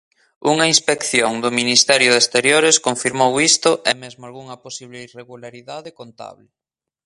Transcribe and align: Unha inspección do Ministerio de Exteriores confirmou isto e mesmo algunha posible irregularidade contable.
Unha 0.51 0.69
inspección 0.73 1.33
do 1.43 1.49
Ministerio 1.59 2.09
de 2.11 2.19
Exteriores 2.23 2.75
confirmou 2.87 3.31
isto 3.49 3.71
e 3.89 3.91
mesmo 4.03 4.21
algunha 4.23 4.61
posible 4.65 4.97
irregularidade 5.07 5.89
contable. 5.99 6.45